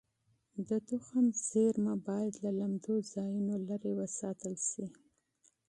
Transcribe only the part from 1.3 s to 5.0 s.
زېرمه باید له لمدو ځایونو لرې وساتل شي.